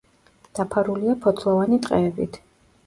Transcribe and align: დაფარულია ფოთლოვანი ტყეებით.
დაფარულია 0.59 1.15
ფოთლოვანი 1.27 1.81
ტყეებით. 1.87 2.43